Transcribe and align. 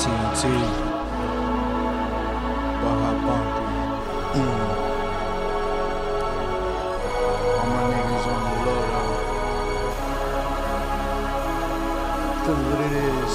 TNT. 0.00 0.42
Baja 2.80 3.12
Bunker. 3.26 3.64
Mm. 4.32 4.60
All 7.52 7.68
my 7.68 7.82
niggas 7.90 8.26
on 8.32 8.40
the 8.46 8.52
low 8.64 8.82
though. 8.92 9.14
Tell 12.44 12.56
me 12.56 12.64
what 12.70 12.80
it 12.80 12.94
is. 12.96 13.34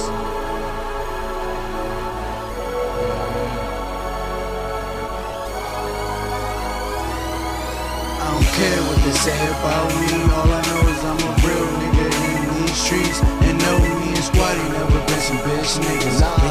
I 8.17 8.27
don't 8.33 8.49
care 8.57 8.81
what 8.87 8.99
they 9.05 9.15
say 9.21 9.37
about 9.53 9.89
me. 10.01 10.09
All 10.33 10.49
I 10.49 10.61
know 10.65 10.81
is 10.89 11.03
I'm 11.05 11.21
a 11.21 11.31
real 11.45 11.67
nigga 11.77 12.07
in 12.25 12.65
these 12.65 12.73
streets. 12.73 13.19
And 13.21 13.55
know 13.61 13.77
me 13.77 14.17
and 14.17 14.23
Squatty 14.25 14.65
never 14.73 14.99
been 15.05 15.21
some 15.21 15.37
bitch 15.45 15.77
niggas. 15.77 16.44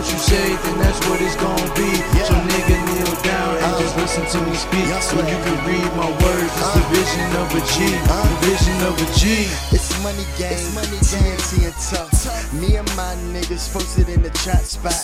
What 0.00 0.12
you 0.12 0.18
say, 0.18 0.56
then 0.56 0.78
that's 0.78 0.98
what 1.08 1.20
it's 1.20 1.36
gonna 1.36 1.74
be. 1.76 1.92
So 2.24 2.32
nigga 2.32 2.76
kneel 2.88 3.14
down 3.20 3.52
and 3.60 3.76
just 3.76 3.96
uh, 3.96 4.00
listen 4.00 4.24
to 4.32 4.38
me 4.48 4.56
speak. 4.56 4.88
So 5.04 5.16
you 5.20 5.36
can 5.44 5.56
read 5.68 5.90
my 5.92 6.08
words. 6.24 6.52
It's 6.56 6.72
the 6.72 6.80
uh, 6.80 6.96
vision 6.96 7.28
of 7.36 7.48
a 7.52 7.60
G. 7.68 7.76
Uh. 8.08 8.24
The 8.24 8.46
vision 8.48 8.78
of 8.88 8.94
a 8.96 9.06
G. 9.12 9.44
It's 9.76 9.92
money 10.02 10.24
game, 10.40 10.56
it's 10.56 10.72
money 10.72 10.96
TNT 11.04 11.68
and 11.68 11.76
tough. 11.84 12.52
Me 12.54 12.76
and 12.76 12.88
my 12.96 13.12
niggas 13.28 13.70
posted 13.74 14.08
in 14.08 14.22
the 14.22 14.30
trap 14.30 14.64
spot. 14.64 14.96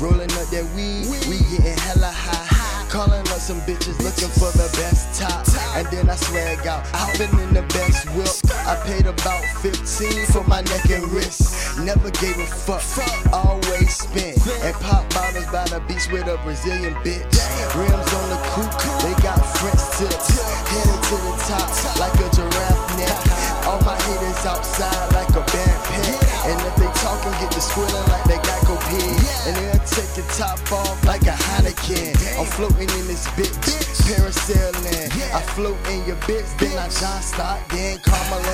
Rolling 0.00 0.30
up 0.38 0.46
that 0.54 0.66
weed, 0.76 1.10
we 1.26 1.38
getting 1.50 1.78
hella 1.82 2.12
high. 2.14 2.66
Calling 2.88 3.20
up 3.20 3.40
some 3.42 3.60
bitches 3.62 3.98
looking 3.98 4.30
for 4.38 4.52
the 4.56 4.70
best 4.78 5.18
top. 5.20 5.44
And 5.76 5.86
then 5.88 6.08
I 6.08 6.14
swag 6.14 6.64
out, 6.68 6.86
hopping 6.94 7.36
in 7.40 7.52
the 7.52 7.62
best 7.74 8.06
whip. 8.14 8.30
I 8.64 8.76
paid 8.86 9.06
about 9.06 9.44
15 9.60 10.26
for 10.26 10.44
my 10.44 10.62
neck 10.62 10.88
and 10.90 11.04
wrist. 11.10 11.78
Never 11.80 12.10
gave 12.12 12.38
a 12.38 12.46
fuck, 12.46 13.32
always 13.32 13.92
spent. 13.92 14.35
And 14.66 14.74
pop 14.82 15.06
bottles 15.14 15.46
by 15.54 15.62
the 15.70 15.78
beach 15.86 16.10
with 16.10 16.26
a 16.26 16.42
Brazilian 16.42 16.98
bitch. 17.06 17.22
Rims 17.78 18.10
on 18.18 18.26
the 18.34 18.40
coupe, 18.50 18.74
they 18.98 19.14
got 19.22 19.38
French 19.62 19.78
tips. 19.94 20.42
Headed 20.42 21.00
to 21.06 21.16
the 21.22 21.34
top 21.46 21.70
like 22.02 22.10
a 22.18 22.26
giraffe 22.34 22.98
neck. 22.98 23.14
All 23.62 23.78
my 23.86 23.94
haters 23.94 24.42
outside 24.42 25.06
like 25.14 25.30
a 25.38 25.46
bad 25.54 25.76
pet. 25.86 26.18
And 26.50 26.58
if 26.66 26.74
they 26.82 26.90
talking, 26.98 27.30
get 27.38 27.54
the 27.54 27.62
squilling 27.62 28.10
like 28.10 28.26
they 28.26 28.42
got 28.42 28.58
go 28.66 28.74
pig. 28.90 29.14
And 29.46 29.54
they'll 29.54 29.86
take 29.86 30.10
the 30.18 30.26
top 30.34 30.58
off 30.74 30.98
like 31.06 31.22
a 31.30 31.36
Heineken. 31.46 32.18
I'm 32.34 32.50
floating 32.58 32.90
in 32.90 33.06
this 33.06 33.22
bitch, 33.38 33.54
parasailing. 34.02 35.14
I 35.30 35.42
float 35.54 35.78
in 35.94 36.02
your 36.10 36.18
bitch, 36.26 36.50
then 36.58 36.74
I 36.74 36.90
John 36.90 37.22
then 37.70 37.98
Carmelo, 38.02 38.45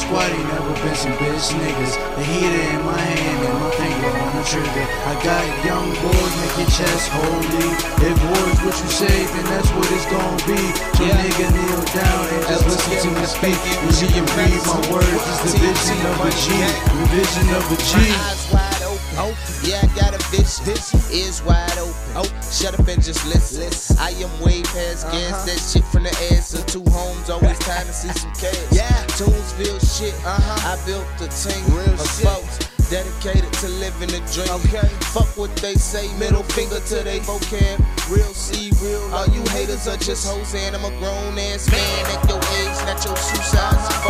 me 0.00 0.16
and 0.16 0.32
Squatty 0.32 0.38
never 0.48 0.74
been 0.82 0.94
some 0.94 1.12
bitch 1.12 1.52
niggas. 1.52 1.94
The 2.16 2.24
heater 2.24 2.64
in 2.72 2.84
my 2.84 2.98
hand 2.98 3.44
and 3.44 3.58
my 3.60 3.70
finger 3.70 4.10
on 4.18 4.36
the 4.36 4.44
trigger. 4.44 4.86
I 5.06 5.14
got 5.22 5.44
young 5.64 5.88
boys 6.00 6.34
make 6.40 6.56
your 6.58 6.70
chest 6.70 7.08
holy. 7.10 7.68
If 8.08 8.16
war's 8.24 8.58
what 8.64 8.76
you 8.80 8.90
say, 8.90 9.24
then 9.24 9.44
that's 9.44 9.70
what 9.70 9.88
it's 9.92 10.06
gonna 10.06 10.46
be. 10.46 10.60
So 10.96 11.04
nigga 11.04 11.46
kneel 11.52 11.84
down 11.92 12.24
and 12.28 12.42
just 12.48 12.64
listen 12.66 13.12
to 13.12 13.20
me 13.20 13.26
speak. 13.26 13.58
And 13.82 13.92
you 14.00 14.08
can 14.08 14.26
read 14.36 14.60
my 14.66 14.80
words. 14.90 15.22
It's 15.28 15.52
the 15.52 15.58
vision 15.58 15.98
of 16.06 16.16
a 16.20 16.30
G. 16.30 16.46
The 16.88 17.06
vision 17.12 17.46
of 17.54 17.64
a 17.72 17.76
G. 17.76 18.79
Oh, 19.18 19.34
yeah, 19.64 19.80
I 19.82 19.86
got 19.98 20.14
a 20.14 20.18
vision. 20.30 20.64
Vision 20.64 21.00
is 21.10 21.42
wide 21.42 21.76
open. 21.78 21.94
Oh, 22.16 22.24
shut 22.50 22.78
up 22.78 22.86
and 22.88 23.02
just 23.02 23.26
listen. 23.26 23.68
I 23.98 24.10
am 24.22 24.30
way 24.40 24.62
past 24.62 25.06
gas. 25.10 25.44
That 25.44 25.58
shit 25.58 25.84
from 25.90 26.04
the 26.04 26.14
ass 26.32 26.54
of 26.54 26.64
two 26.66 26.84
homes. 26.90 27.28
Always 27.28 27.58
time 27.60 27.86
to 27.86 27.92
see 27.92 28.08
some 28.10 28.32
cash. 28.32 28.56
Yeah. 28.72 28.88
Tunesville 29.18 29.78
shit. 29.80 30.14
Uh-huh. 30.24 30.72
I 30.72 30.76
built 30.86 31.06
a 31.20 31.28
team 31.28 31.64
Real 31.74 31.92
of 31.92 32.00
shit. 32.16 32.26
folks. 32.26 32.58
Dedicated 32.90 33.52
to 33.62 33.68
living 33.78 34.10
the 34.10 34.18
dream. 34.34 34.50
Okay. 34.66 34.88
Fuck 35.14 35.30
what 35.38 35.54
they 35.62 35.74
say, 35.74 36.10
middle 36.18 36.42
finger 36.42 36.80
to 36.80 37.04
they 37.06 37.20
vocab. 37.20 37.78
Real 38.10 38.34
C, 38.34 38.72
real. 38.82 38.98
All 39.14 39.28
you 39.28 39.42
haters 39.54 39.86
are 39.86 39.96
just 39.96 40.26
hoes, 40.26 40.54
and 40.54 40.74
I'm 40.74 40.82
a 40.84 40.90
grown 40.98 41.38
ass 41.38 41.70
man 41.70 42.06
at 42.10 42.26
your 42.28 42.42
age, 42.58 42.78
not 42.90 42.98
your 43.06 43.14
shoe 43.14 43.42
size. 43.46 44.09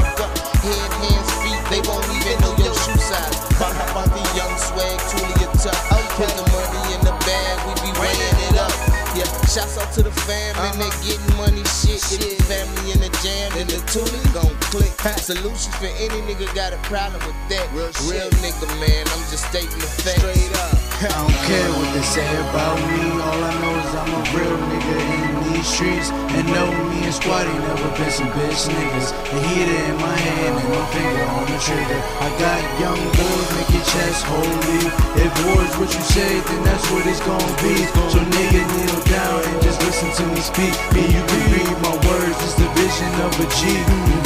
Shouts 9.50 9.78
out 9.78 9.90
to 9.94 10.02
the 10.02 10.14
fam, 10.30 10.54
and 10.54 10.78
they 10.78 10.86
uh-huh. 10.86 11.02
getting 11.02 11.34
money 11.34 11.64
shit. 11.82 11.98
Get 12.06 12.22
the 12.22 12.38
family 12.46 12.94
in 12.94 13.02
the 13.02 13.10
jam, 13.18 13.50
and 13.58 13.66
the 13.66 13.82
toolie 13.90 14.22
gon' 14.30 14.54
click. 14.70 14.94
Solutions 15.18 15.74
for 15.74 15.90
any 15.98 16.22
nigga 16.22 16.46
got 16.54 16.72
a 16.72 16.78
problem 16.86 17.18
with 17.26 17.34
that. 17.50 17.66
Real 17.74 17.90
Real 18.06 18.30
nigga, 18.38 18.70
man, 18.78 19.02
I'm 19.10 19.24
just 19.26 19.50
stating 19.50 19.74
the 19.74 19.90
facts. 20.06 20.22
Straight 20.22 20.54
up. 20.54 20.78
I 21.02 21.10
don't 21.18 21.34
care 21.50 21.70
what 21.74 21.90
they 21.90 22.06
say 22.06 22.30
about 22.46 22.78
me. 22.78 23.02
All 23.18 23.42
I 23.42 23.52
know 23.58 23.74
is 23.82 23.92
I'm 23.98 24.12
a 24.14 24.22
real 24.38 24.56
nigga 24.70 24.96
in 25.18 25.19
these 25.60 25.72
streets. 25.72 26.08
And 26.10 26.46
know 26.48 26.68
me 26.88 27.04
and 27.04 27.14
Squatty 27.14 27.52
never 27.52 27.90
been 27.96 28.10
some 28.10 28.28
bitch 28.32 28.64
niggas. 28.68 29.08
The 29.30 29.38
heater 29.48 29.80
in 29.90 29.96
my 30.00 30.16
hand 30.16 30.56
and 30.56 30.68
my 30.72 30.84
finger 30.92 31.24
on 31.36 31.44
the 31.52 31.58
trigger. 31.60 32.00
I 32.24 32.28
got 32.40 32.60
young 32.80 33.00
boys 33.16 33.48
make 33.56 33.70
your 33.76 33.84
chest 33.92 34.24
holy. 34.24 34.82
If 35.20 35.32
war's 35.44 35.74
what 35.78 35.90
you 35.92 36.04
say, 36.16 36.40
then 36.40 36.60
that's 36.64 36.86
what 36.90 37.06
it's 37.06 37.20
gonna 37.20 37.56
be. 37.60 37.76
So 38.12 38.18
nigga 38.36 38.62
kneel 38.72 39.00
down 39.04 39.40
and 39.44 39.62
just 39.62 39.78
listen 39.84 40.08
to 40.18 40.24
me 40.32 40.40
speak. 40.40 40.74
And 40.96 41.08
you 41.14 41.22
can 41.28 41.42
read 41.52 41.76
my 41.84 41.94
words. 42.08 42.19
Vision 42.90 43.20
of 43.22 43.38
a 43.38 43.46
G. 43.54 43.70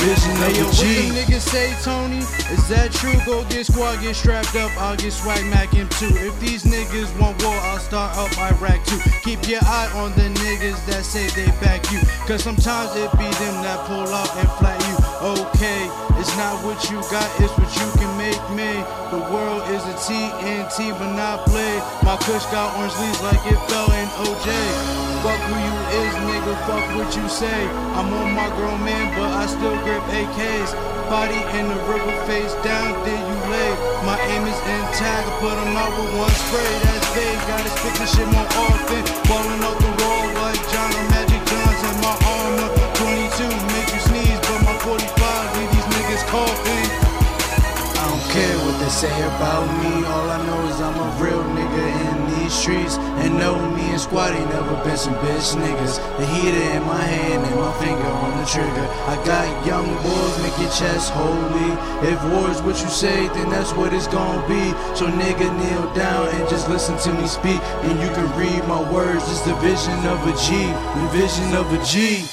Vision 0.00 0.32
of 0.32 0.48
Hey 0.48 0.56
yo, 0.56 0.64
a 0.64 0.66
what 0.72 0.80
G. 0.80 1.12
niggas 1.12 1.44
say, 1.44 1.76
Tony? 1.84 2.24
Is 2.48 2.64
that 2.72 2.92
true? 2.96 3.12
Go 3.26 3.44
get 3.52 3.66
squad, 3.66 4.00
get 4.00 4.16
strapped 4.16 4.56
up, 4.56 4.72
I'll 4.80 4.96
get 4.96 5.12
swag 5.12 5.44
mac 5.52 5.68
him 5.68 5.86
too. 6.00 6.08
If 6.16 6.40
these 6.40 6.64
niggas 6.64 7.12
want 7.20 7.36
war, 7.44 7.52
I'll 7.68 7.78
start 7.78 8.16
up 8.16 8.32
Iraq 8.40 8.80
too. 8.86 8.96
Keep 9.20 9.48
your 9.52 9.60
eye 9.68 9.92
on 9.92 10.16
the 10.16 10.32
niggas 10.40 10.80
that 10.88 11.04
say 11.04 11.28
they 11.36 11.52
back 11.60 11.84
you. 11.92 12.00
Cause 12.24 12.42
sometimes 12.42 12.96
it 12.96 13.12
be 13.20 13.28
them 13.36 13.56
that 13.68 13.84
pull 13.84 14.08
up 14.08 14.32
and 14.40 14.48
flat 14.56 14.80
you. 14.88 14.96
Okay, 15.44 15.84
it's 16.16 16.32
not 16.40 16.56
what 16.64 16.80
you 16.88 17.04
got, 17.12 17.28
it's 17.44 17.52
what 17.60 17.68
you 17.68 17.88
can 18.00 18.12
make 18.16 18.40
me. 18.56 18.80
The 19.12 19.20
world 19.28 19.68
is 19.76 19.84
a 19.84 19.96
TNT, 20.08 20.96
but 20.96 21.12
not 21.12 21.44
play. 21.44 21.84
My 22.00 22.16
kush 22.24 22.48
got 22.48 22.72
orange 22.80 22.96
leaves 22.96 23.20
like 23.20 23.44
it 23.44 23.60
fell 23.68 23.92
in 23.92 24.08
OJ. 24.24 24.48
Fuck 25.24 25.40
who 25.48 25.56
you 25.56 25.76
is, 26.04 26.14
nigga, 26.28 26.54
fuck 26.68 26.84
what 26.96 27.16
you 27.16 27.26
say. 27.28 27.64
I'm 27.96 28.12
on 28.12 28.34
my 28.34 28.53
grown 28.56 28.80
man, 28.84 29.10
but 29.18 29.30
I 29.30 29.46
still 29.46 29.76
grip 29.84 30.02
AKs. 30.10 30.70
Body 31.10 31.40
in 31.58 31.68
the 31.68 31.78
river, 31.90 32.14
face 32.24 32.54
down, 32.64 32.90
then 33.04 33.20
you 33.28 33.36
lay. 33.52 33.72
My 34.08 34.16
aim 34.32 34.44
is 34.46 34.60
intact, 34.64 35.28
I 35.28 35.32
put 35.40 35.56
'em 35.58 35.76
out 35.76 35.92
with 35.98 36.12
one 36.16 36.34
spray. 36.44 36.72
That's 36.84 37.08
vague, 37.14 37.42
gotta 37.46 37.70
stick 37.76 37.94
this 38.00 38.10
shit 38.14 38.28
more 38.32 38.50
often. 38.66 39.02
Falling 39.28 39.62
off 39.68 39.78
the 39.78 39.92
wall 40.00 40.24
like 40.42 40.62
John 40.72 40.90
or 41.00 41.06
Magic 41.14 41.42
Johnson. 41.50 41.94
My 42.06 42.16
armor, 42.36 42.70
22, 43.00 43.52
make 43.74 43.88
you 43.94 44.00
sneeze, 44.08 44.40
but 44.48 44.60
my 44.68 44.76
45, 44.86 45.46
leave 45.56 45.70
these 45.74 45.88
niggas 45.94 46.24
coughing. 46.32 46.73
They 48.84 48.90
say 48.90 49.16
about 49.34 49.64
me. 49.80 50.04
All 50.04 50.28
I 50.28 50.44
know 50.44 50.60
is 50.68 50.78
I'm 50.80 50.98
a 51.00 51.08
real 51.22 51.42
nigga 51.56 51.84
in 52.04 52.16
these 52.34 52.52
streets. 52.52 52.98
And 53.24 53.38
know 53.38 53.56
me 53.72 53.80
and 53.80 54.00
Squatty 54.00 54.40
never 54.52 54.76
been 54.84 54.98
some 54.98 55.14
bitch 55.24 55.56
niggas. 55.56 55.96
The 56.18 56.26
heater 56.26 56.66
in 56.76 56.82
my 56.84 57.00
hand 57.00 57.46
and 57.48 57.56
my 57.56 57.72
finger 57.80 58.10
on 58.24 58.36
the 58.36 58.44
trigger. 58.44 58.86
I 59.08 59.16
got 59.24 59.48
young 59.66 59.88
boys 60.04 60.36
make 60.44 60.58
your 60.60 60.72
chest 60.76 61.12
holy. 61.16 61.72
If 62.12 62.20
war's 62.32 62.60
what 62.60 62.76
you 62.82 62.90
say, 62.90 63.28
then 63.28 63.48
that's 63.48 63.72
what 63.72 63.94
it's 63.94 64.06
gonna 64.06 64.46
be. 64.46 64.64
So 64.94 65.08
nigga 65.08 65.48
kneel 65.60 65.86
down 65.94 66.28
and 66.36 66.48
just 66.50 66.68
listen 66.68 66.98
to 67.08 67.10
me 67.18 67.26
speak. 67.26 67.60
And 67.88 67.98
you 68.02 68.08
can 68.12 68.28
read 68.36 68.68
my 68.68 68.82
words. 68.92 69.24
It's 69.32 69.40
the 69.48 69.56
vision 69.64 69.98
of 70.12 70.20
a 70.28 70.34
G. 70.44 70.68
The 71.00 71.08
vision 71.16 71.54
of 71.56 71.72
a 71.72 71.82
G. 71.84 72.28